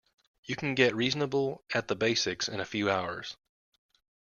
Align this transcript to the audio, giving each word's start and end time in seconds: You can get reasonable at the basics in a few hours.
You 0.45 0.55
can 0.55 0.73
get 0.73 0.95
reasonable 0.95 1.63
at 1.75 1.87
the 1.87 1.95
basics 1.95 2.47
in 2.49 2.59
a 2.59 2.65
few 2.65 2.89
hours. 2.89 3.37